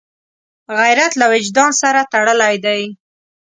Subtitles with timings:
[0.79, 2.81] غیرت له وجدان سره تړلی دی